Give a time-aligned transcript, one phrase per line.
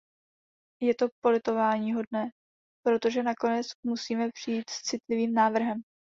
[0.81, 2.29] Je to politováníhodné,
[2.85, 5.81] protože nakonec musíme přijít s citlivým návrhem.